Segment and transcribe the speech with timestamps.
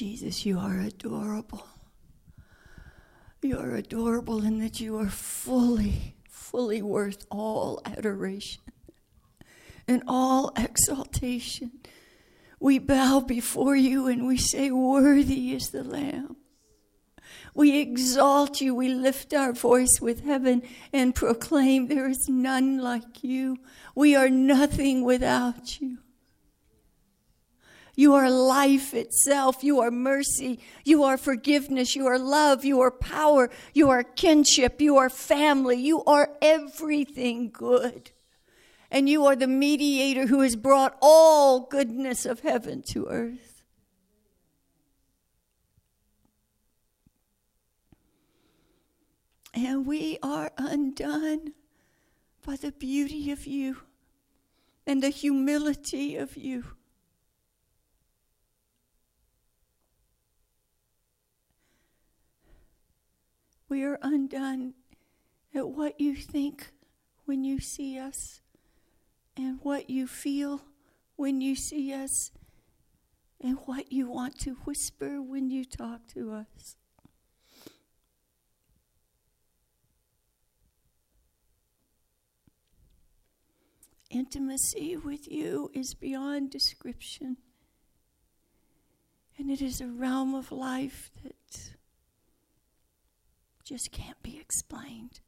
[0.00, 1.66] Jesus, you are adorable.
[3.42, 8.62] You are adorable in that you are fully, fully worth all adoration
[9.86, 11.72] and all exaltation.
[12.58, 16.36] We bow before you and we say, Worthy is the Lamb.
[17.54, 18.74] We exalt you.
[18.74, 20.62] We lift our voice with heaven
[20.94, 23.58] and proclaim, There is none like you.
[23.94, 25.98] We are nothing without you.
[28.00, 29.62] You are life itself.
[29.62, 30.58] You are mercy.
[30.86, 31.94] You are forgiveness.
[31.94, 32.64] You are love.
[32.64, 33.50] You are power.
[33.74, 34.80] You are kinship.
[34.80, 35.76] You are family.
[35.76, 38.12] You are everything good.
[38.90, 43.62] And you are the mediator who has brought all goodness of heaven to earth.
[49.52, 51.52] And we are undone
[52.46, 53.76] by the beauty of you
[54.86, 56.64] and the humility of you.
[63.70, 64.74] We are undone
[65.54, 66.72] at what you think
[67.24, 68.40] when you see us,
[69.36, 70.62] and what you feel
[71.14, 72.32] when you see us,
[73.40, 76.74] and what you want to whisper when you talk to us.
[84.10, 87.36] Intimacy with you is beyond description.
[89.38, 91.36] And it is a realm of life that
[93.70, 95.20] just can't be explained.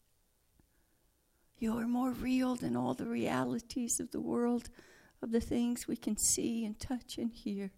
[1.61, 4.69] You are more real than all the realities of the world,
[5.23, 7.71] of the things we can see and touch and hear.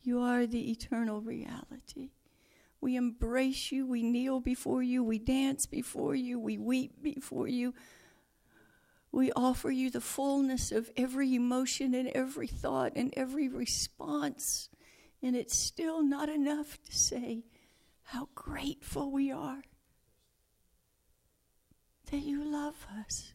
[0.00, 2.10] You are the eternal reality.
[2.80, 7.74] We embrace you, we kneel before you, we dance before you, we weep before you.
[9.10, 14.68] We offer you the fullness of every emotion and every thought and every response.
[15.20, 17.42] And it's still not enough to say,
[18.08, 19.60] how grateful we are
[22.10, 23.34] that you love us.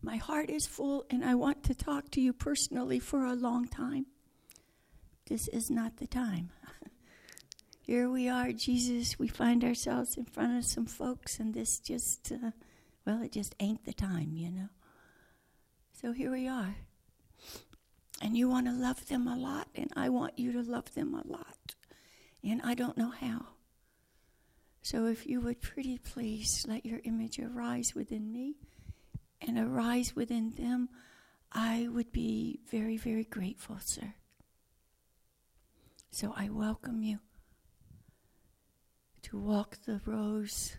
[0.00, 3.68] My heart is full, and I want to talk to you personally for a long
[3.68, 4.06] time.
[5.26, 6.48] This is not the time.
[7.82, 9.18] Here we are, Jesus.
[9.18, 12.32] We find ourselves in front of some folks, and this just.
[12.32, 12.52] Uh,
[13.06, 14.68] well, it just ain't the time, you know.
[15.92, 16.76] So here we are.
[18.22, 21.14] And you want to love them a lot, and I want you to love them
[21.14, 21.74] a lot.
[22.42, 23.46] And I don't know how.
[24.82, 28.56] So if you would pretty please let your image arise within me
[29.40, 30.88] and arise within them,
[31.52, 34.14] I would be very, very grateful, sir.
[36.10, 37.18] So I welcome you
[39.22, 40.76] to walk the rows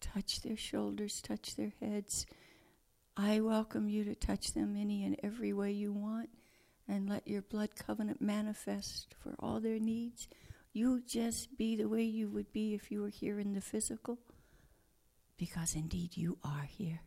[0.00, 2.26] touch their shoulders, touch their heads.
[3.16, 6.28] I welcome you to touch them any and every way you want
[6.88, 10.28] and let your blood covenant manifest for all their needs.
[10.72, 14.18] You just be the way you would be if you were here in the physical,
[15.38, 17.00] because indeed you are here.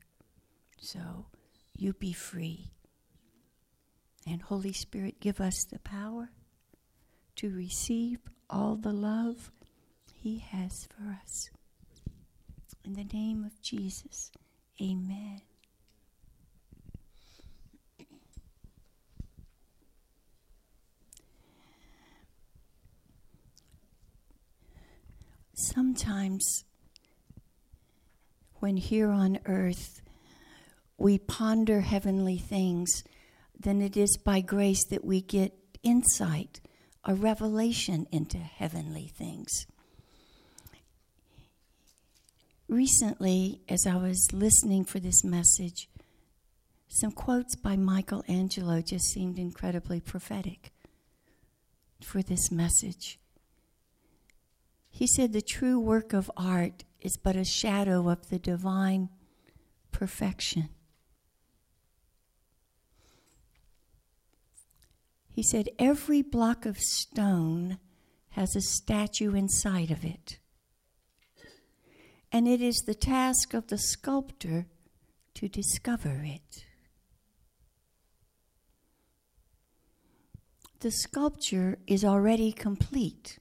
[0.79, 1.27] So
[1.75, 2.71] you be free.
[4.27, 6.29] And Holy Spirit, give us the power
[7.37, 9.51] to receive all the love
[10.13, 11.49] He has for us.
[12.89, 14.31] In the name of Jesus,
[14.81, 15.41] amen.
[25.53, 26.63] Sometimes,
[28.55, 30.01] when here on earth
[30.97, 33.03] we ponder heavenly things,
[33.59, 36.59] then it is by grace that we get insight,
[37.05, 39.67] a revelation into heavenly things
[42.69, 45.89] recently, as I was listening for this message,
[46.87, 50.71] some quotes by Michelangelo just seemed incredibly prophetic
[52.01, 53.19] for this message.
[54.89, 59.09] He said, The true work of art is but a shadow of the divine
[59.91, 60.69] perfection.
[65.29, 67.77] He said, Every block of stone
[68.31, 70.39] has a statue inside of it
[72.31, 74.67] and it is the task of the sculptor
[75.35, 76.65] to discover it.
[80.81, 83.39] The sculpture is already complete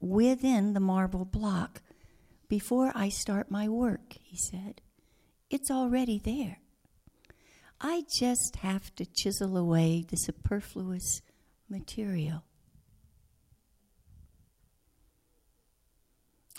[0.00, 1.80] within the marble block
[2.48, 4.82] before I start my work, he said.
[5.50, 6.58] It's already there.
[7.80, 11.22] I just have to chisel away the superfluous
[11.68, 12.44] material.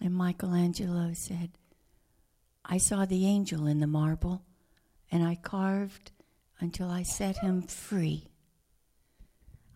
[0.01, 1.51] And Michelangelo said,
[2.63, 4.43] I saw the angel in the marble,
[5.11, 6.11] and I carved
[6.59, 8.27] until I set him free.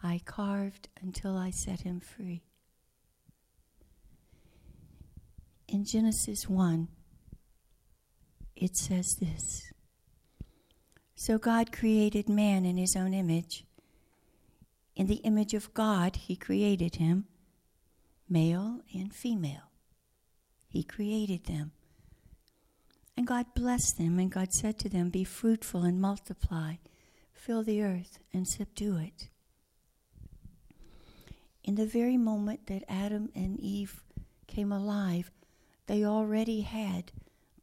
[0.03, 2.43] I carved until I set him free.
[5.67, 6.89] In Genesis 1,
[8.55, 9.71] it says this
[11.15, 13.63] So God created man in his own image.
[14.95, 17.25] In the image of God, he created him,
[18.27, 19.70] male and female.
[20.71, 21.73] He created them.
[23.17, 26.75] And God blessed them, and God said to them, Be fruitful and multiply,
[27.33, 29.27] fill the earth and subdue it.
[31.65, 34.01] In the very moment that Adam and Eve
[34.47, 35.29] came alive,
[35.87, 37.11] they already had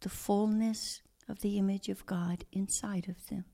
[0.01, 1.01] the fullness
[1.31, 3.47] of the image of God inside of them.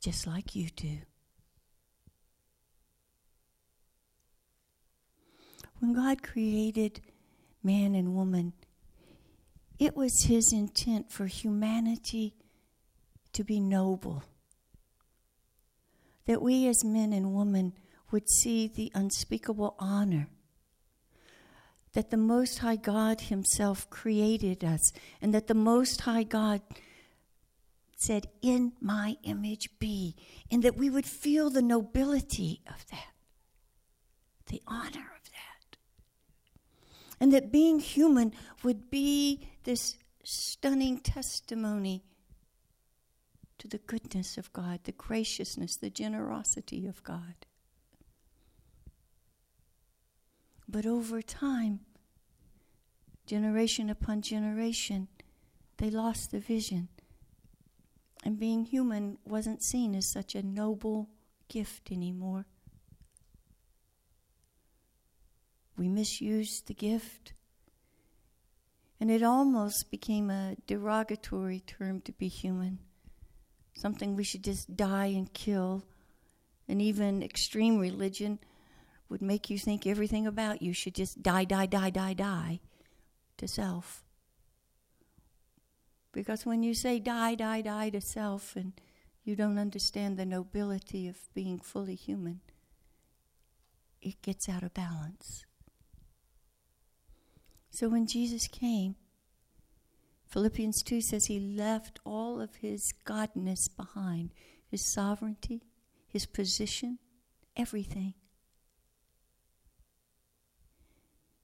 [0.00, 0.98] Just like you do.
[5.84, 7.02] When God created
[7.62, 8.54] man and woman,
[9.78, 12.36] it was his intent for humanity
[13.34, 14.22] to be noble.
[16.24, 17.74] That we as men and women
[18.10, 20.28] would see the unspeakable honor
[21.92, 24.90] that the Most High God Himself created us,
[25.20, 26.62] and that the Most High God
[27.94, 30.16] said, In my image be,
[30.50, 33.12] and that we would feel the nobility of that,
[34.46, 35.13] the honor
[37.24, 42.04] and that being human would be this stunning testimony
[43.56, 47.46] to the goodness of God, the graciousness, the generosity of God.
[50.68, 51.80] But over time,
[53.26, 55.08] generation upon generation,
[55.78, 56.88] they lost the vision.
[58.22, 61.08] And being human wasn't seen as such a noble
[61.48, 62.44] gift anymore.
[65.76, 67.32] We misused the gift.
[69.00, 72.78] And it almost became a derogatory term to be human,
[73.74, 75.84] something we should just die and kill.
[76.68, 78.38] And even extreme religion
[79.08, 82.60] would make you think everything about you should just die, die, die, die, die
[83.36, 84.02] to self.
[86.12, 88.72] Because when you say die, die, die to self, and
[89.24, 92.40] you don't understand the nobility of being fully human,
[94.00, 95.43] it gets out of balance.
[97.74, 98.94] So when Jesus came,
[100.28, 104.30] Philippians 2 says he left all of his godness behind
[104.70, 105.64] his sovereignty,
[106.06, 107.00] his position,
[107.56, 108.14] everything.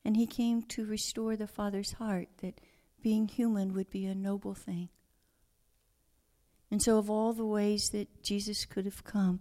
[0.04, 2.60] And he came to restore the Father's heart that
[3.02, 4.88] being human would be a noble thing.
[6.70, 9.40] And so, of all the ways that Jesus could have come,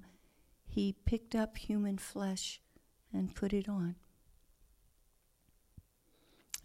[0.66, 2.60] he picked up human flesh
[3.14, 3.96] and put it on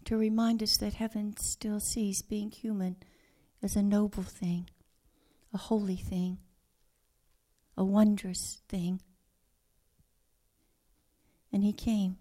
[0.05, 2.95] to remind us that heaven still sees being human
[3.61, 4.69] as a noble thing,
[5.53, 6.37] a holy thing,
[7.75, 9.01] a wondrous thing.
[11.51, 12.17] And he came,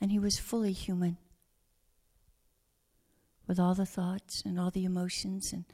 [0.00, 1.16] and he was fully human,
[3.46, 5.64] with all the thoughts and all the emotions and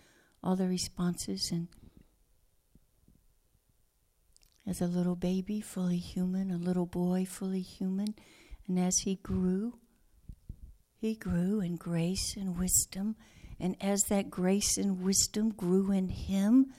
[0.43, 1.69] all the responses and
[4.69, 8.15] as a little baby, fully human, a little boy, fully human.
[8.67, 9.79] And as he grew,
[11.01, 13.17] he grew in grace and wisdom.
[13.61, 16.73] And as that grace and wisdom grew in him,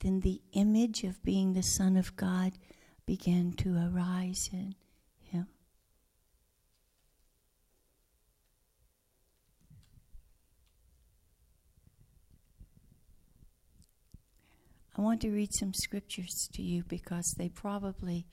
[0.00, 2.52] then the image of being the Son of God
[3.06, 4.74] began to arise in
[5.22, 5.46] him.
[14.96, 18.26] I want to read some scriptures to you because they probably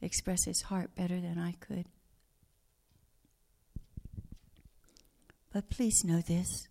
[0.00, 1.86] express his heart better than I could.
[5.52, 6.68] But please know this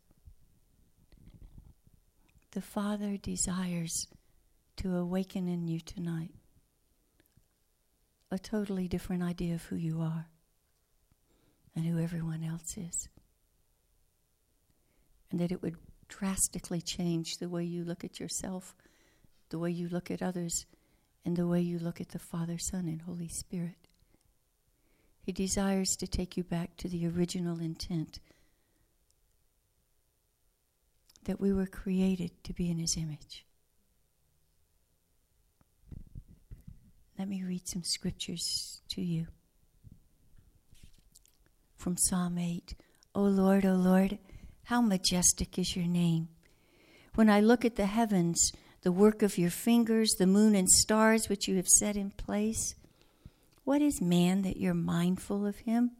[2.51, 4.07] the Father desires
[4.77, 6.31] to awaken in you tonight
[8.31, 10.27] a totally different idea of who you are
[11.75, 13.09] and who everyone else is.
[15.29, 15.75] And that it would
[16.07, 18.75] drastically change the way you look at yourself,
[19.49, 20.65] the way you look at others,
[21.25, 23.87] and the way you look at the Father, Son, and Holy Spirit.
[25.21, 28.19] He desires to take you back to the original intent
[31.29, 33.45] that we were created to be in His image.
[37.19, 39.27] Let me read some scriptures to you.
[41.75, 42.73] From Psalm 8
[43.13, 44.17] O Lord, O Lord,
[44.63, 46.29] how majestic is your name.
[47.13, 51.29] When I look at the heavens, the work of your fingers, the moon and stars
[51.29, 52.73] which you have set in place,
[53.65, 55.91] What is man that you're mindful of him,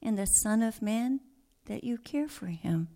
[0.00, 1.20] and the Son of Man
[1.66, 2.88] that you care for him?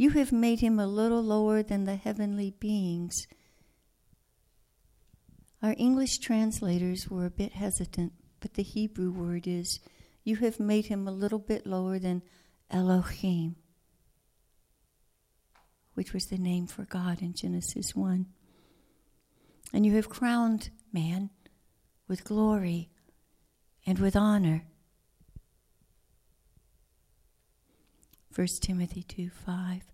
[0.00, 3.26] You have made him a little lower than the heavenly beings.
[5.62, 9.78] Our English translators were a bit hesitant, but the Hebrew word is,
[10.24, 12.22] You have made him a little bit lower than
[12.70, 13.56] Elohim,
[15.92, 18.24] which was the name for God in Genesis 1.
[19.74, 21.28] And you have crowned man
[22.08, 22.88] with glory
[23.84, 24.64] and with honor
[28.34, 29.89] 1 Timothy 2 5.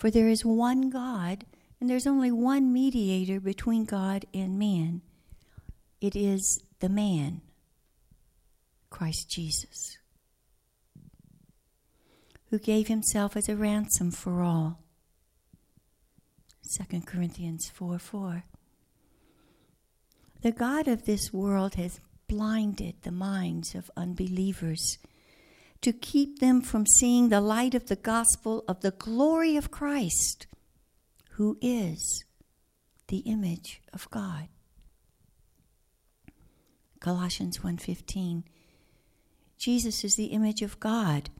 [0.00, 1.44] For there is one God,
[1.78, 5.02] and there's only one mediator between God and man.
[6.00, 7.42] It is the man,
[8.88, 9.98] Christ Jesus,
[12.48, 14.78] who gave himself as a ransom for all.
[16.78, 18.44] 2 Corinthians 4 4.
[20.40, 24.96] The God of this world has blinded the minds of unbelievers
[25.82, 30.46] to keep them from seeing the light of the gospel of the glory of Christ,
[31.32, 32.24] who is
[33.08, 34.48] the image of God.
[37.00, 38.44] Colossians 1:15
[39.56, 41.30] Jesus is the image of God,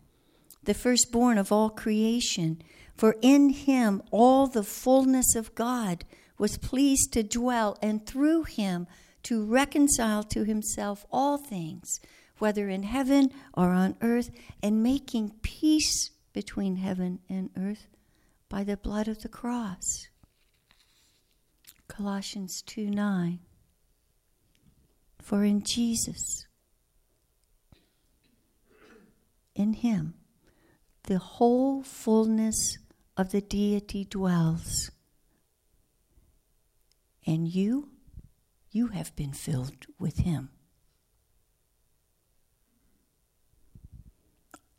[0.63, 2.63] the firstborn of all creation,
[2.95, 6.05] for in him all the fullness of God
[6.39, 8.87] was pleased to dwell and through him
[9.23, 12.01] to reconcile to himself all things
[12.41, 14.31] whether in heaven or on earth,
[14.63, 17.87] and making peace between heaven and earth
[18.49, 20.09] by the blood of the cross.
[21.89, 23.41] Colossians 2 9.
[25.21, 26.47] For in Jesus,
[29.55, 30.15] in Him,
[31.05, 32.79] the whole fullness
[33.17, 34.91] of the deity dwells.
[37.27, 37.91] And you,
[38.71, 40.51] you have been filled with Him.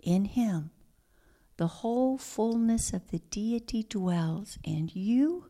[0.01, 0.71] In him,
[1.57, 5.49] the whole fullness of the deity dwells, and you,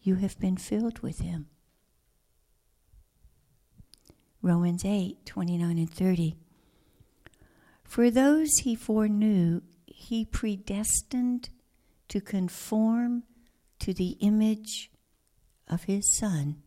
[0.00, 1.46] you have been filled with him.
[4.42, 6.36] Romans 8 29 and 30.
[7.84, 11.50] For those he foreknew, he predestined
[12.08, 13.22] to conform
[13.78, 14.90] to the image
[15.68, 16.62] of his Son,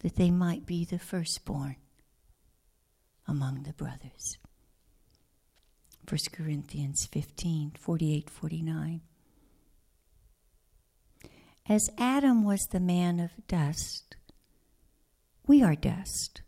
[0.00, 1.76] that they might be the firstborn
[3.26, 4.38] among the brothers.
[6.08, 9.00] 1 Corinthians 15 48 49.
[11.66, 14.16] As Adam was the man of dust,
[15.46, 16.42] we are dust.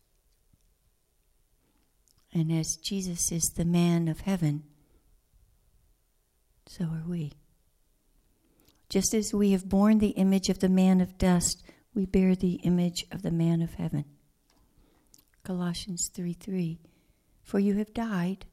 [2.34, 4.64] And as Jesus is the man of heaven,
[6.66, 7.32] so are we.
[8.90, 11.62] Just as we have borne the image of the man of dust,
[11.94, 14.04] we bear the image of the man of heaven.
[15.44, 16.78] Colossians 3 3.
[17.42, 18.44] For you have died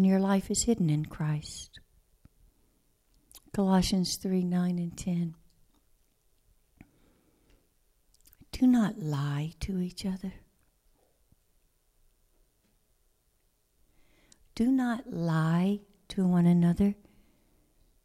[0.00, 1.78] and your life is hidden in Christ.
[3.52, 5.34] Colossians 3 9 and 10.
[8.50, 10.32] Do not lie to each other.
[14.54, 16.94] Do not lie to one another,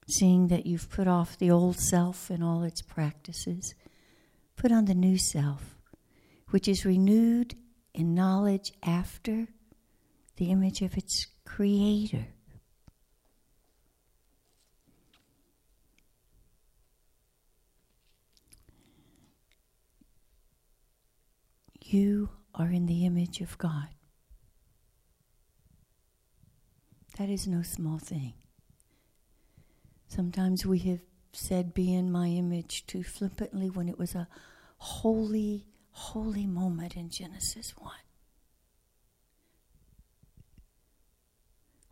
[0.06, 3.74] seeing that you've put off the old self and all its practices.
[4.58, 5.78] Put on the new self,
[6.50, 7.56] which is renewed
[7.94, 9.48] in knowledge after
[10.36, 12.28] the image of its creator.
[21.82, 23.88] You are in the image of God.
[27.18, 28.34] That is no small thing.
[30.08, 31.00] Sometimes we have
[31.32, 34.28] said, Be in my image too flippantly when it was a
[34.78, 37.92] holy, holy moment in Genesis 1.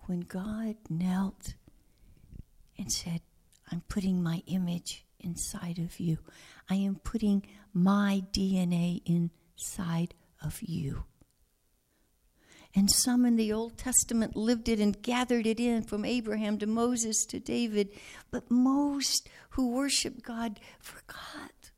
[0.06, 1.56] When God knelt
[2.78, 3.22] and said,
[3.72, 6.18] I'm putting my image inside of you,
[6.70, 11.06] I am putting my DNA inside of you.
[12.76, 16.66] And some in the Old Testament lived it and gathered it in from Abraham to
[16.66, 17.90] Moses to David.
[18.32, 21.72] But most who worshiped God forgot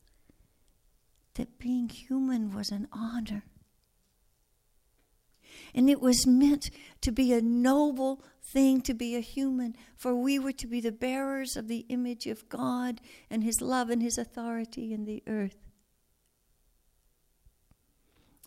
[1.34, 3.44] that being human was an honor
[5.75, 6.70] and it was meant
[7.01, 10.91] to be a noble thing to be a human, for we were to be the
[10.91, 15.58] bearers of the image of God and His love and His authority in the earth.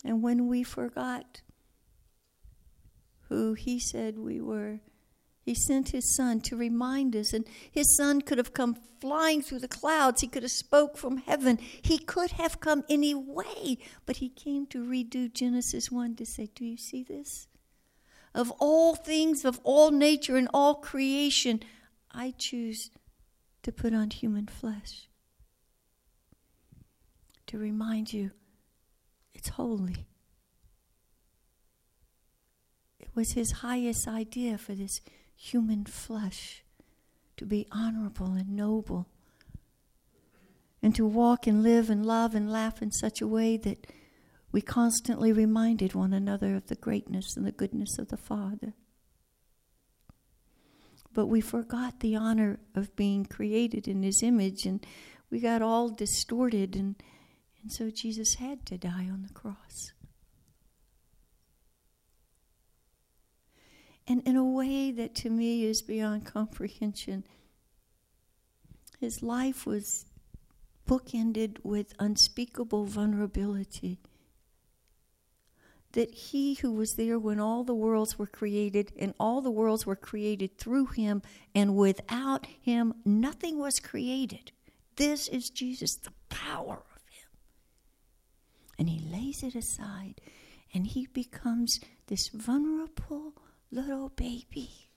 [0.03, 1.43] And when we forgot
[3.29, 4.81] who He said we were,
[5.49, 9.61] He sent his son to remind us, and his son could have come flying through
[9.61, 10.21] the clouds.
[10.21, 11.59] He could have spoke from heaven.
[11.81, 16.51] He could have come any way, but he came to redo Genesis 1 to say,
[16.55, 17.47] Do you see this?
[18.35, 21.63] Of all things, of all nature and all creation,
[22.13, 22.91] I choose
[23.63, 25.09] to put on human flesh.
[27.47, 28.33] To remind you,
[29.33, 30.05] it's holy.
[33.01, 35.01] It was his highest idea for this
[35.39, 36.65] human flesh,
[37.37, 39.07] to be honorable and noble,
[40.83, 43.87] and to walk and live and love and laugh in such a way that
[44.51, 48.75] we constantly reminded one another of the greatness and the goodness of the Father.
[51.15, 54.85] But we forgot the honor of being created in His image, and
[55.31, 56.97] we got all distorted, and,
[57.63, 59.93] and so Jesus had to die on the cross.
[64.09, 67.25] And in a way that to me is beyond comprehension.
[68.99, 70.07] His life was
[70.89, 74.01] bookended with unspeakable vulnerability.
[75.93, 79.87] That he who was there when all the worlds were created, and all the worlds
[79.87, 81.23] were created through him,
[81.55, 84.53] and without him nothing was created.
[84.97, 87.29] This is Jesus, the power of him.
[88.79, 90.21] And he lays it aside,
[90.75, 93.35] and he becomes this vulnerable,
[93.71, 94.89] little baby.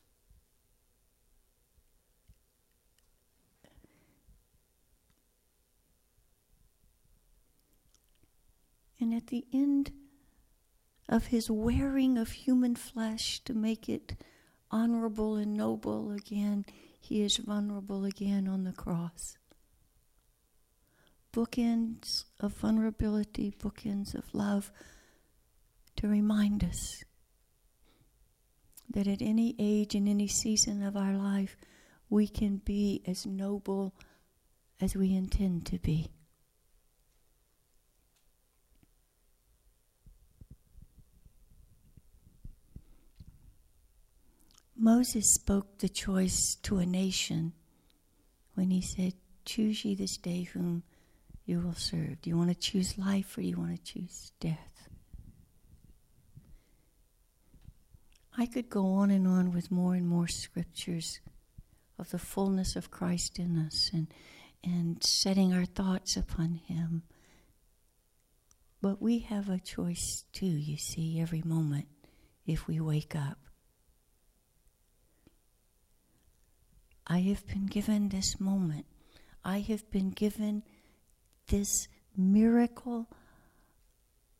[8.99, 9.91] And at the end
[11.09, 14.15] of his wearing of human flesh to make it
[14.69, 16.65] honorable and noble again,
[16.99, 19.37] he is vulnerable again on the cross.
[21.33, 24.71] Bookends of vulnerability, bookends of love
[25.95, 27.03] to remind us
[28.91, 31.55] that at any age and any season of our life,
[32.09, 33.93] we can be as noble
[34.79, 36.09] as we intend to be.
[44.75, 47.53] Moses spoke the choice to a nation
[48.55, 49.13] when he said,
[49.45, 50.83] Choose ye this day whom
[51.45, 52.21] you will serve.
[52.21, 54.70] Do you want to choose life or do you want to choose death?
[58.41, 61.19] I could go on and on with more and more scriptures
[61.99, 64.07] of the fullness of Christ in us and,
[64.63, 67.03] and setting our thoughts upon Him.
[68.81, 71.85] But we have a choice too, you see, every moment
[72.47, 73.37] if we wake up.
[77.05, 78.87] I have been given this moment.
[79.45, 80.63] I have been given
[81.45, 83.07] this miracle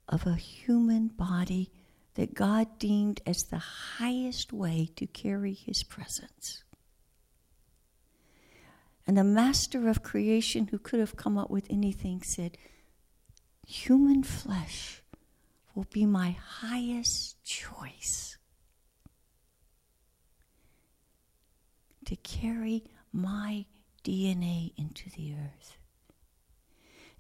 [0.10, 1.70] of a human body
[2.16, 6.64] that God deemed as the highest way to carry his presence.
[9.08, 12.58] And the master of creation, who could have come up with anything, said,
[13.66, 15.02] Human flesh
[15.74, 18.38] will be my highest choice
[22.06, 23.66] to carry my
[24.04, 25.78] DNA into the earth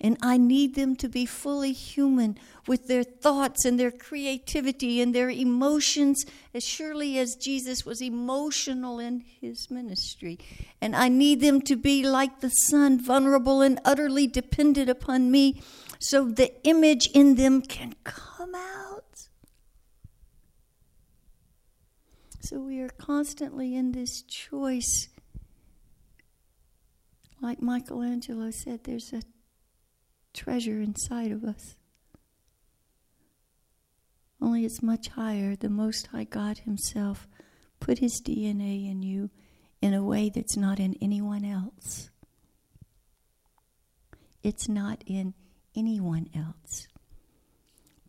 [0.01, 2.37] and I need them to be fully human
[2.67, 8.99] with their thoughts and their creativity and their emotions, as surely as Jesus was emotional
[8.99, 10.39] in his ministry.
[10.81, 15.61] And I need them to be like the Son, vulnerable and utterly dependent upon me,
[15.99, 19.27] so the image in them can come out.
[22.39, 25.09] So we are constantly in this choice.
[27.39, 29.21] Like Michelangelo said, there's a
[30.33, 31.75] treasure inside of us.
[34.41, 35.55] Only it's much higher.
[35.55, 37.27] The Most High God Himself
[37.79, 39.29] put His DNA in you
[39.81, 42.09] in a way that's not in anyone else.
[44.43, 45.33] It's not in
[45.75, 46.87] anyone else.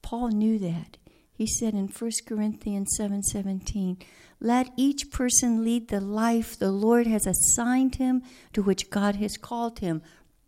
[0.00, 0.96] Paul knew that.
[1.32, 3.98] He said in 1 Corinthians 7:17,
[4.40, 9.36] "Let each person lead the life the Lord has assigned him to which God has
[9.36, 10.02] called him,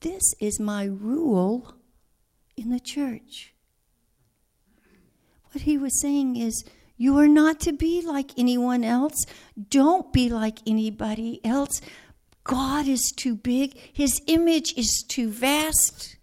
[0.04, 1.74] this is my rule
[2.58, 3.54] in the church.
[5.50, 6.62] What he was saying is,
[6.96, 9.24] you are not to be like anyone else.
[9.70, 11.80] Don't be like anybody else.
[12.44, 16.16] God is too big, His image is too vast.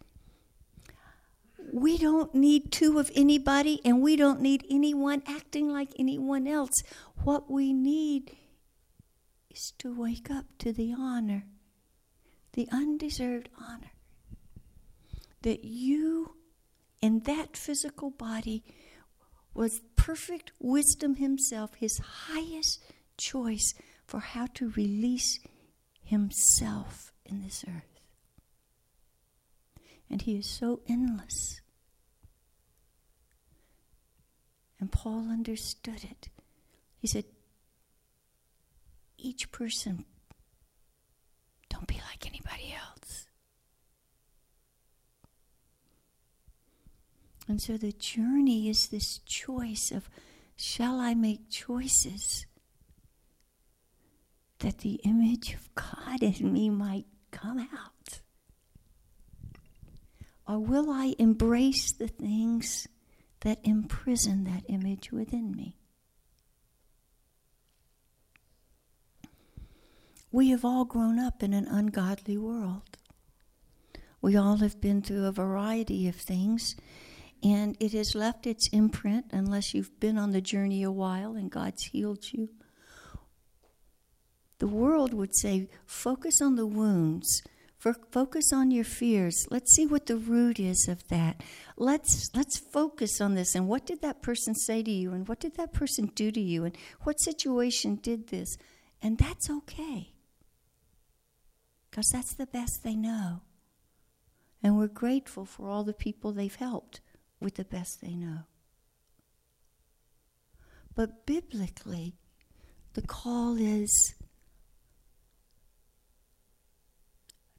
[1.74, 6.84] We don't need two of anybody, and we don't need anyone acting like anyone else.
[7.24, 8.38] What we need
[9.50, 11.46] is to wake up to the honor
[12.54, 13.92] the undeserved honor
[15.42, 16.36] that you
[17.02, 18.64] in that physical body
[19.54, 22.84] was perfect wisdom himself, his highest
[23.18, 23.74] choice
[24.06, 25.40] for how to release
[26.04, 28.02] Himself in this earth.
[30.10, 31.62] And He is so endless.
[34.82, 36.28] And Paul understood it.
[36.98, 37.24] He said,
[39.18, 40.04] each person,
[41.82, 43.26] don't be like anybody else.
[47.48, 50.10] And so the journey is this choice of
[50.56, 52.46] shall I make choices
[54.60, 58.20] that the image of God in me might come out?
[60.48, 62.88] Or will I embrace the things
[63.40, 65.81] that imprison that image within me?
[70.34, 72.98] We have all grown up in an ungodly world.
[74.22, 76.76] We all have been through a variety of things,
[77.44, 81.52] and it has left its imprint unless you've been on the journey a while and
[81.52, 82.50] God's healed you.
[84.60, 87.42] The world would say, focus on the wounds.
[87.78, 89.48] Focus on your fears.
[89.50, 91.42] Let's see what the root is of that.
[91.78, 93.56] Let's let's focus on this.
[93.56, 95.14] And what did that person say to you?
[95.14, 96.64] And what did that person do to you?
[96.64, 98.56] And what situation did this?
[99.02, 100.14] And that's okay
[101.92, 103.42] because that's the best they know.
[104.64, 107.02] And we're grateful for all the people they've helped
[107.40, 108.44] with the best they know.
[110.96, 112.16] But biblically,
[112.94, 114.16] the call is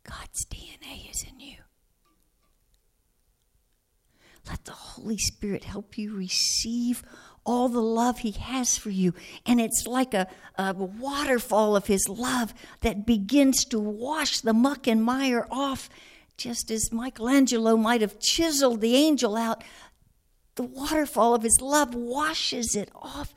[0.05, 1.59] God's DNA is in you.
[4.49, 7.03] Let the Holy Spirit help you receive
[7.45, 9.15] all the love He has for you.
[9.47, 10.27] And it's like a,
[10.57, 15.89] a waterfall of His love that begins to wash the muck and mire off,
[16.37, 19.65] just as Michelangelo might have chiseled the angel out.
[20.55, 23.35] The waterfall of His love washes it off.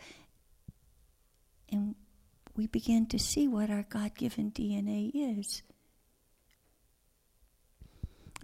[1.71, 1.95] And
[2.55, 5.63] we begin to see what our God given DNA is.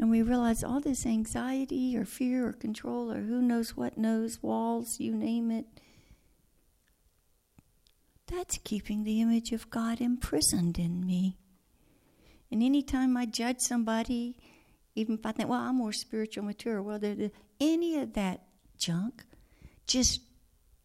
[0.02, 4.42] And we realize all this anxiety or fear or control or who knows what knows,
[4.42, 5.68] walls, you name it,
[8.26, 11.38] that's keeping the image of God imprisoned in me.
[12.52, 14.38] And anytime I judge somebody,
[14.96, 17.00] even if I think, well, I'm more spiritual mature, well,
[17.60, 18.42] any of that
[18.80, 19.24] junk
[19.86, 20.22] just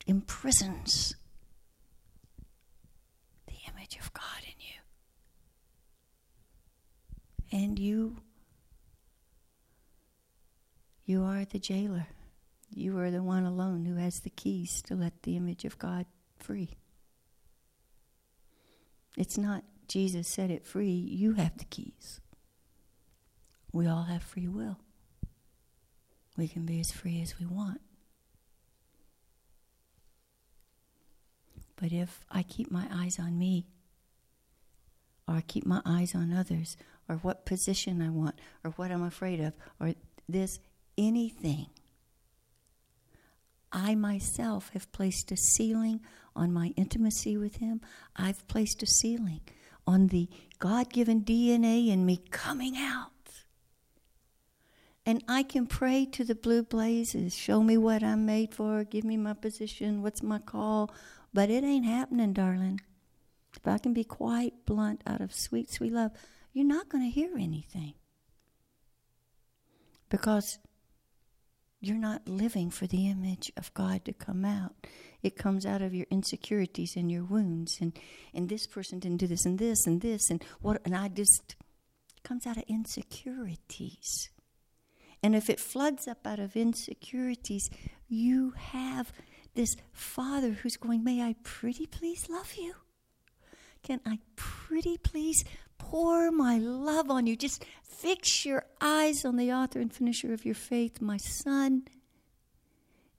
[0.07, 1.15] imprisons
[3.47, 4.83] the image of God in you.
[7.65, 8.19] And you
[11.07, 12.09] you are the jailer.
[12.75, 16.05] You are the one alone who has the keys to let the image of God
[16.39, 16.71] free.
[19.17, 22.21] It's not Jesus set it free, you have the keys.
[23.73, 24.79] We all have free will.
[26.37, 27.81] We can be as free as we want.
[31.77, 33.67] But if I keep my eyes on me,
[35.29, 36.77] or I keep my eyes on others,
[37.09, 39.95] or what position I want, or what I'm afraid of, or
[40.29, 40.59] this,
[40.97, 41.67] anything.
[43.73, 46.01] I myself have placed a ceiling
[46.35, 47.81] on my intimacy with Him.
[48.15, 49.41] I've placed a ceiling
[49.87, 50.29] on the
[50.59, 53.11] God given DNA in me coming out.
[55.05, 59.05] And I can pray to the blue blazes show me what I'm made for, give
[59.05, 60.91] me my position, what's my call.
[61.33, 62.81] But it ain't happening, darling.
[63.57, 66.13] If I can be quite blunt out of sweet, sweet love,
[66.53, 67.95] you're not going to hear anything.
[70.09, 70.59] Because
[71.87, 74.75] you're not living for the image of God to come out.
[75.23, 77.99] It comes out of your insecurities and your wounds and
[78.35, 81.57] and this person didn't do this and this and this and what and I just
[82.23, 84.31] comes out of insecurities.
[85.23, 87.71] And if it floods up out of insecurities,
[88.09, 89.13] you have
[89.55, 92.75] this father who's going, May I pretty please love you?
[93.83, 95.45] Can I pretty please
[95.79, 97.37] pour my love on you.
[97.37, 101.83] Just fix your eyes on the author and finisher of your faith, my son,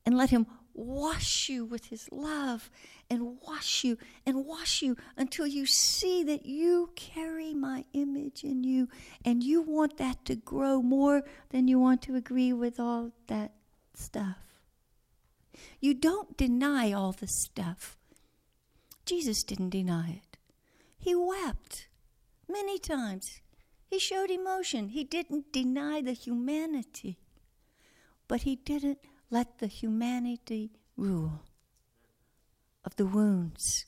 [0.05, 2.69] and let him wash you with his love
[3.09, 8.63] and wash you and wash you until you see that you carry my image in
[8.63, 8.87] you
[9.25, 13.53] and you want that to grow more than you want to agree with all that
[13.95, 14.37] stuff.
[15.79, 17.97] You don't deny all the stuff.
[19.05, 20.37] Jesus didn't deny it.
[20.97, 21.87] He wept
[22.47, 23.41] many times.
[23.89, 24.89] He showed emotion.
[24.89, 27.19] He didn't deny the humanity,
[28.27, 31.41] but he didn't let the humanity rule
[32.83, 33.85] of the wounds.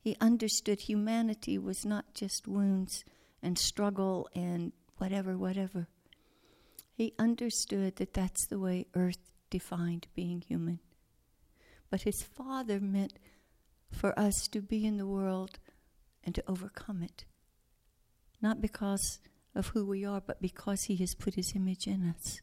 [0.00, 3.04] He understood humanity was not just wounds
[3.42, 5.88] and struggle and whatever, whatever.
[6.94, 10.80] He understood that that's the way earth defined being human.
[11.90, 13.18] But his father meant
[13.90, 15.58] for us to be in the world
[16.24, 17.26] and to overcome it.
[18.40, 19.20] Not because
[19.54, 22.40] of who we are, but because He has put His image in us.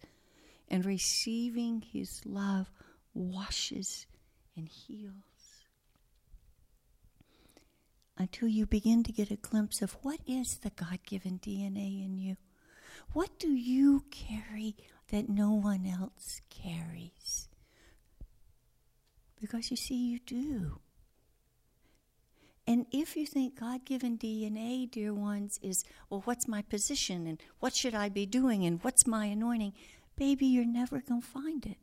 [0.67, 2.69] And receiving His love
[3.13, 4.05] washes
[4.55, 5.13] and heals.
[8.17, 12.17] Until you begin to get a glimpse of what is the God given DNA in
[12.17, 12.35] you.
[13.13, 14.75] What do you carry
[15.09, 17.47] that no one else carries?
[19.39, 20.81] Because you see, you do.
[22.69, 27.41] And if you think God given DNA, dear ones, is, well, what's my position and
[27.59, 29.73] what should I be doing and what's my anointing,
[30.15, 31.79] baby, you're never going to find it.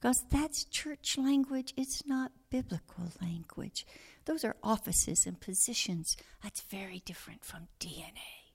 [0.00, 3.86] Because that's church language, it's not biblical language.
[4.24, 6.16] Those are offices and positions.
[6.42, 8.50] That's very different from DNA.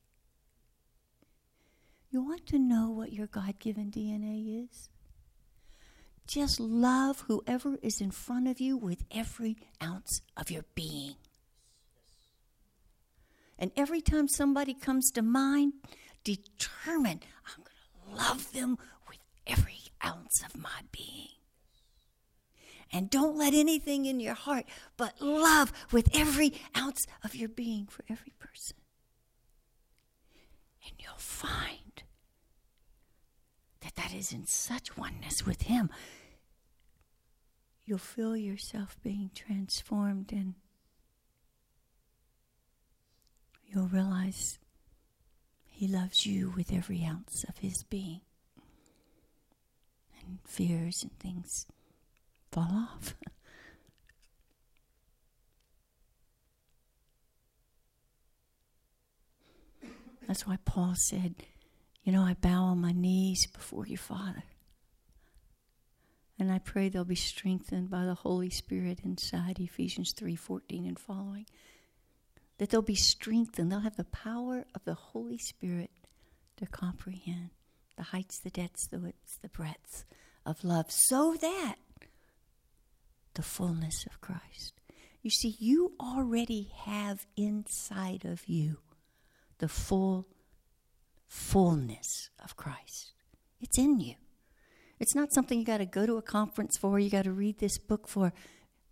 [2.10, 4.90] You want to know what your God given DNA is?
[6.28, 11.16] Just love whoever is in front of you with every ounce of your being.
[13.58, 15.74] And every time somebody comes to mind,
[16.24, 21.30] determine I'm going to love them with every ounce of my being.
[22.92, 27.88] And don't let anything in your heart but love with every ounce of your being
[27.88, 28.78] for every person.
[30.86, 32.04] And you'll find
[33.82, 35.90] that that is in such oneness with Him.
[37.88, 40.56] You'll feel yourself being transformed and
[43.66, 44.60] you'll realize
[45.66, 48.20] He loves you with every ounce of His being.
[50.20, 51.66] And fears and things
[52.52, 53.16] fall off.
[60.28, 61.36] That's why Paul said,
[62.04, 64.44] You know, I bow on my knees before your Father.
[66.40, 71.48] And I pray they'll be strengthened by the Holy Spirit inside Ephesians 3:14 and following.
[72.58, 73.72] That they'll be strengthened.
[73.72, 75.92] They'll have the power of the Holy Spirit
[76.58, 77.52] to comprehend
[77.96, 80.06] the heights, the depths, the widths, the breadths
[80.46, 81.76] of love, so that
[83.34, 84.74] the fullness of Christ.
[85.22, 88.78] You see, you already have inside of you
[89.58, 90.28] the full
[91.28, 93.14] fullness of Christ.
[93.60, 94.16] It's in you.
[95.00, 97.60] It's not something you got to go to a conference for, you got to read
[97.60, 98.34] this book for.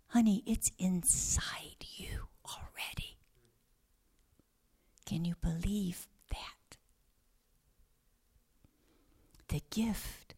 [0.08, 3.16] Honey, it's inside you already.
[5.04, 6.76] Can you believe that?
[9.48, 10.34] The gift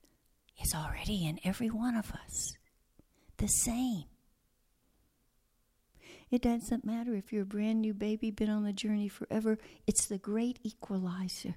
[0.63, 2.57] is already in every one of us
[3.39, 4.05] the same.
[6.31, 10.07] It doesn't matter if you're a brand new baby, been on the journey forever, it's
[10.07, 11.55] the great equalizer.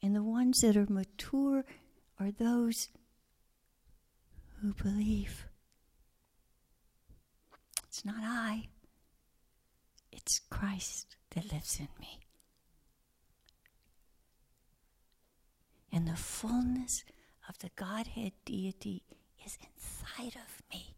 [0.00, 0.22] And the
[0.54, 1.64] ones that are mature
[2.20, 2.88] are those
[4.60, 5.46] who believe.
[7.88, 8.68] It's not I,
[10.12, 12.20] it's Christ that lives in me.
[15.92, 17.04] And the fullness
[17.48, 19.02] of the Godhead deity
[19.44, 20.94] is inside of me.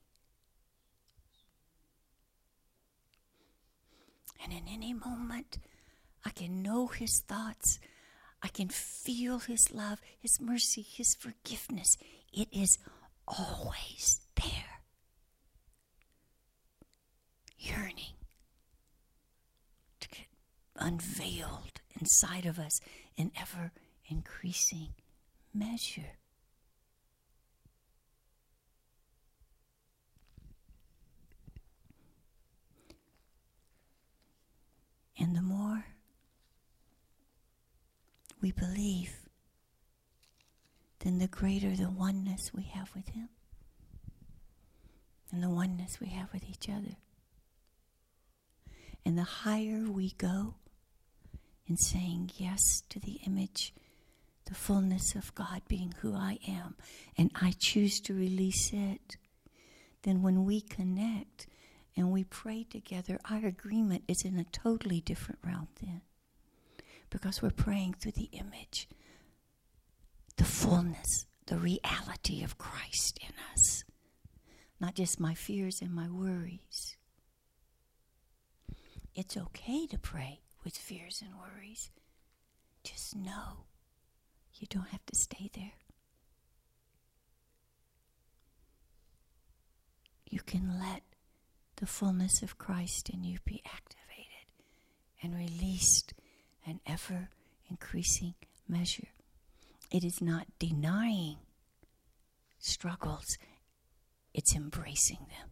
[4.42, 5.58] And in any moment,
[6.24, 7.78] I can know his thoughts.
[8.46, 11.96] I can feel his love, his mercy, his forgiveness.
[12.32, 12.78] It is
[13.26, 14.82] always there.
[17.58, 18.14] Yearning
[19.98, 20.26] to get
[20.76, 22.80] unveiled inside of us
[23.16, 23.72] in ever
[24.08, 24.90] increasing
[25.52, 26.12] measure.
[35.18, 35.95] And the more
[38.40, 39.16] we believe,
[41.00, 43.28] then the greater the oneness we have with Him
[45.32, 46.96] and the oneness we have with each other.
[49.04, 50.54] And the higher we go
[51.66, 53.72] in saying yes to the image,
[54.46, 56.76] the fullness of God being who I am,
[57.16, 59.16] and I choose to release it,
[60.02, 61.46] then when we connect,
[61.96, 66.02] and we pray together, our agreement is in a totally different realm then.
[67.10, 68.88] Because we're praying through the image,
[70.36, 73.84] the fullness, the reality of Christ in us,
[74.80, 76.96] not just my fears and my worries.
[79.14, 81.90] It's okay to pray with fears and worries.
[82.84, 83.64] Just know
[84.54, 85.72] you don't have to stay there.
[90.28, 91.02] You can let
[91.76, 94.46] the fullness of Christ in you be activated
[95.22, 96.14] and released
[96.66, 97.30] an ever
[97.70, 98.34] increasing
[98.68, 99.08] measure.
[99.90, 101.36] It is not denying
[102.58, 103.38] struggles,
[104.34, 105.50] it's embracing them.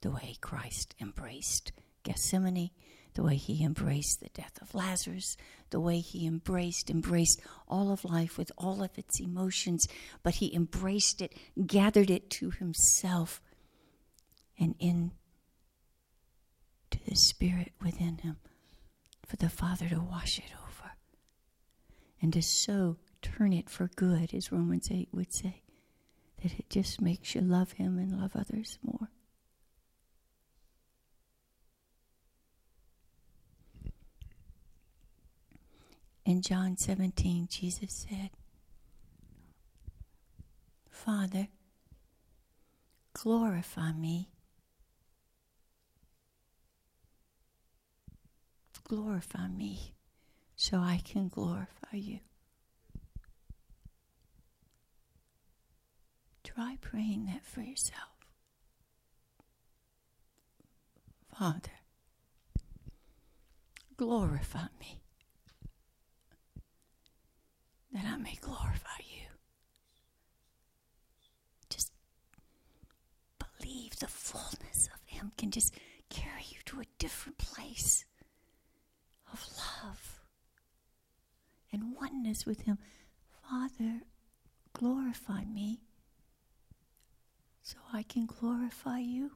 [0.00, 2.70] the way Christ embraced Gethsemane,
[3.14, 5.36] the way he embraced the death of Lazarus,
[5.70, 9.86] the way he embraced, embraced all of life with all of its emotions,
[10.22, 11.34] but he embraced it,
[11.66, 13.40] gathered it to himself,
[14.58, 15.12] and in
[16.90, 18.36] to the Spirit within him
[19.34, 20.92] for the Father to wash it over
[22.22, 25.62] and to so turn it for good, as Romans 8 would say,
[26.42, 29.08] that it just makes you love him and love others more.
[36.24, 38.30] In John 17, Jesus said,
[40.88, 41.48] Father,
[43.14, 44.28] glorify me.
[48.86, 49.94] Glorify me
[50.56, 52.20] so I can glorify you.
[56.42, 58.00] Try praying that for yourself.
[61.38, 61.72] Father,
[63.96, 65.00] glorify me
[67.92, 69.26] that I may glorify you.
[71.70, 71.92] Just
[73.58, 75.74] believe the fullness of Him can just
[76.10, 78.04] carry you to a different place
[79.34, 79.46] of
[79.84, 80.20] love
[81.72, 82.78] and oneness with Him.
[83.50, 84.02] Father,
[84.72, 85.80] glorify me
[87.62, 89.32] so I can glorify you.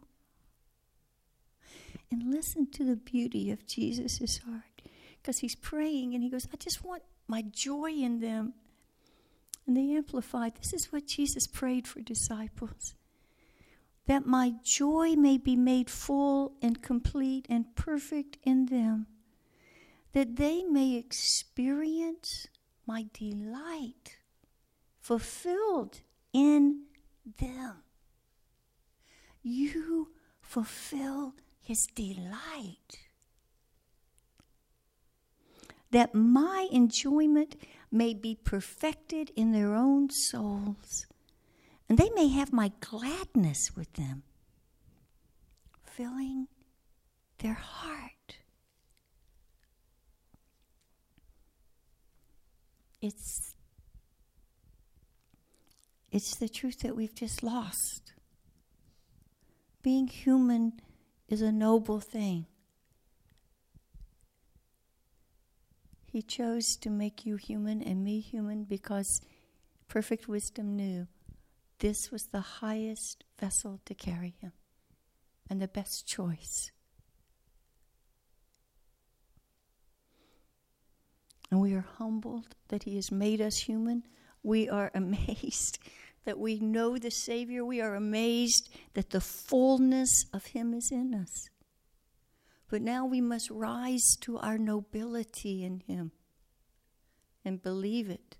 [2.11, 4.83] And listen to the beauty of Jesus' heart
[5.21, 8.55] because he's praying and he goes, I just want my joy in them.
[9.67, 12.95] And the Amplified this is what Jesus prayed for disciples
[14.09, 19.07] that my joy may be made full and complete and perfect in them,
[20.19, 22.49] that they may experience
[22.89, 24.17] my delight
[24.99, 26.01] fulfilled
[26.33, 26.87] in
[27.39, 27.85] them.
[29.45, 30.09] You
[30.41, 32.99] fulfill his delight
[35.93, 37.55] that my enjoyment
[37.93, 41.07] may be perfected in their own souls,
[41.89, 44.25] and they may have my gladness with them,
[45.85, 46.49] filling
[47.39, 48.39] their heart.
[53.01, 53.55] It's
[56.11, 58.15] it's the truth that we've just lost.
[59.83, 60.81] Being human
[61.29, 62.47] is a noble thing.
[66.07, 69.21] He chose to make you human and me human because
[69.87, 71.07] perfect wisdom knew
[71.79, 74.53] this was the highest vessel to carry him
[75.49, 76.73] and the best choice.
[81.51, 84.05] And we are humbled that He has made us human.
[84.43, 85.79] We are amazed
[86.25, 87.65] that we know the Savior.
[87.65, 91.49] We are amazed that the fullness of Him is in us.
[92.71, 96.13] But now we must rise to our nobility in Him
[97.45, 98.37] and believe it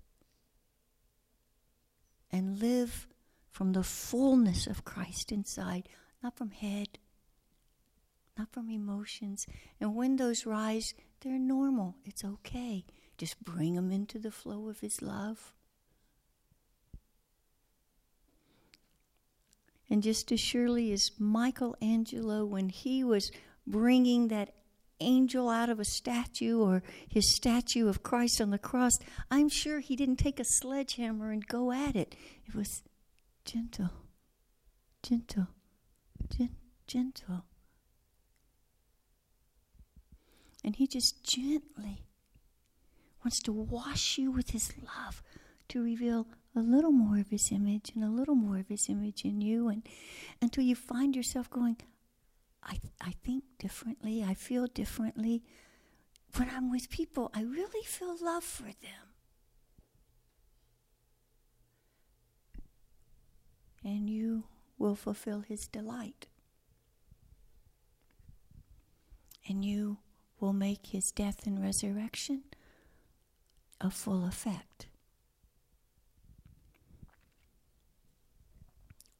[2.31, 3.07] and live
[3.49, 5.89] from the fullness of Christ inside,
[6.21, 6.99] not from head,
[8.37, 9.45] not from emotions.
[9.81, 11.95] And when those rise, they're normal.
[12.05, 12.85] It's okay.
[13.19, 15.53] Just bring them into the flow of His love.
[19.89, 23.31] And just as surely as Michelangelo, when he was
[23.65, 24.53] bringing that
[24.99, 28.99] angel out of a statue or his statue of Christ on the cross,
[29.31, 32.15] I'm sure he didn't take a sledgehammer and go at it.
[32.45, 32.83] It was
[33.45, 33.89] gentle,
[35.01, 35.47] gentle,
[36.29, 36.55] gen-
[36.85, 37.45] gentle.
[40.63, 42.03] And he just gently
[43.23, 45.21] wants to wash you with his love
[45.67, 49.23] to reveal a little more of his image and a little more of his image
[49.23, 49.83] in you and
[50.41, 51.77] until you find yourself going
[52.63, 55.43] I, I think differently, I feel differently.
[56.35, 59.07] When I'm with people, I really feel love for them.
[63.83, 64.43] And you
[64.77, 66.27] will fulfill his delight.
[69.47, 69.97] And you
[70.39, 72.43] will make his death and resurrection
[73.81, 74.87] a full effect.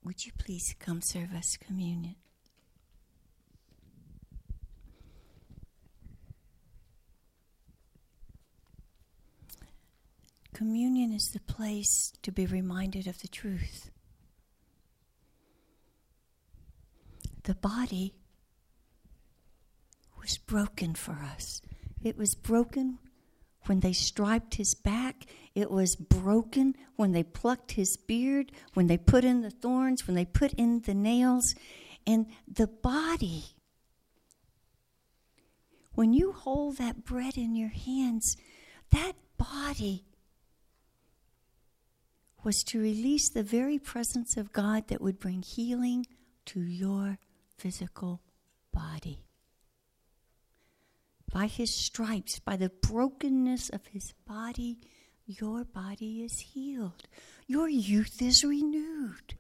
[0.04, 2.16] Would you please come serve us communion?
[10.54, 13.92] Communion is the place to be reminded of the truth.
[17.44, 18.14] The body
[20.20, 21.62] was broken for us.
[22.04, 23.00] It was broken
[23.66, 25.26] when they striped his back.
[25.56, 30.16] It was broken when they plucked his beard, when they put in the thorns, when
[30.16, 31.56] they put in the nails.
[32.08, 33.44] And the body,
[35.94, 38.38] when you hold that bread in your hands,
[38.92, 40.06] that body
[42.44, 46.06] was to release the very presence of God that would bring healing
[46.46, 47.18] to your
[47.58, 48.22] physical
[48.72, 49.26] body.
[51.32, 54.80] By his stripes, by the brokenness of his body,
[55.26, 57.04] your body is healed.
[57.46, 59.36] Your youth is renewed.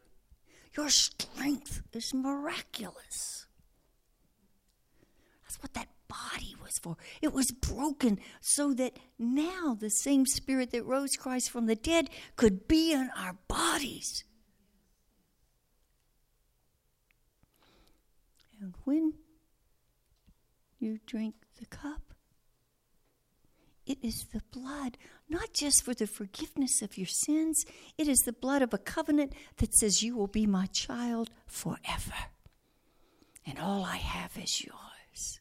[0.77, 3.47] Your strength is miraculous.
[5.43, 6.95] That's what that body was for.
[7.21, 12.09] It was broken so that now the same spirit that rose Christ from the dead
[12.35, 14.23] could be in our bodies.
[18.61, 19.13] And when
[20.79, 22.01] you drink the cup,
[23.85, 27.65] it is the blood, not just for the forgiveness of your sins,
[27.97, 32.13] it is the blood of a covenant that says, You will be my child forever.
[33.47, 35.39] And all I have is yours.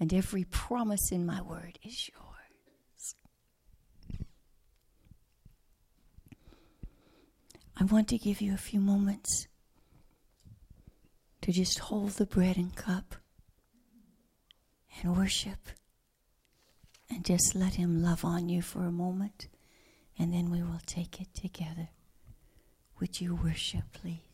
[0.00, 3.14] And every promise in my word is yours.
[7.76, 9.48] I want to give you a few moments
[11.42, 13.16] to just hold the bread and cup
[15.00, 15.68] and worship
[17.10, 19.48] and just let Him love on you for a moment,
[20.18, 21.90] and then we will take it together.
[23.00, 24.31] Would you worship, please?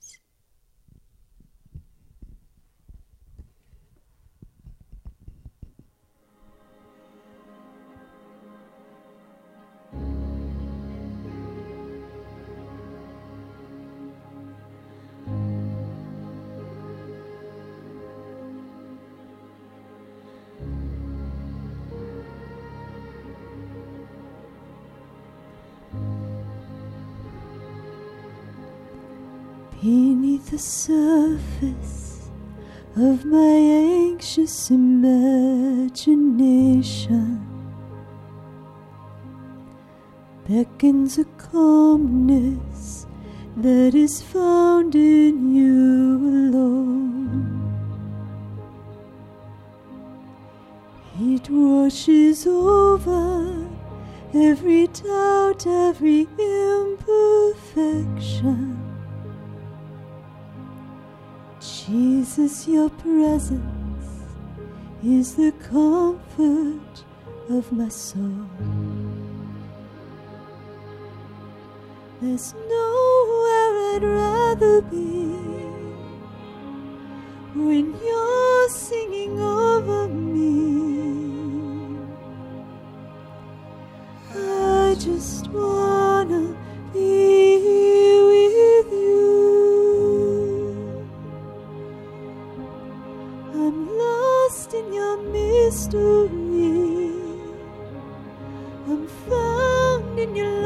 [30.46, 32.30] The surface
[32.96, 37.48] of my anxious imagination
[40.48, 43.06] beckons a calmness
[43.56, 46.88] that is found in you alone.
[51.20, 53.68] It washes over
[54.32, 58.87] every doubt, every imperfection.
[61.88, 64.04] Jesus, your presence
[65.02, 67.04] is the comfort
[67.48, 68.46] of my soul.
[72.20, 75.32] There's nowhere I'd rather be
[77.54, 81.96] when you're singing over me.
[84.34, 86.54] I just wanna
[86.92, 87.47] be
[95.68, 97.12] mystery.
[98.88, 100.57] I'm found in your